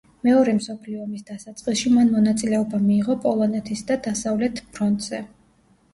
[0.27, 5.25] მეორე მსოფლიო ომის დასაწყისში მან მონაწილეობა მიიღო პოლონეთის და დასავლეთ ფრონტზე.